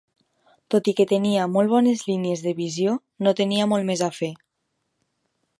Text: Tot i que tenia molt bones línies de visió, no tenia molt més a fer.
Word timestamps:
Tot 0.75 0.87
i 0.91 0.93
que 0.99 1.05
tenia 1.11 1.43
molt 1.57 1.71
bones 1.75 2.01
línies 2.13 2.43
de 2.47 2.55
visió, 2.63 2.97
no 3.27 3.37
tenia 3.43 3.71
molt 3.75 3.91
més 3.91 4.07
a 4.07 4.13
fer. 4.21 4.35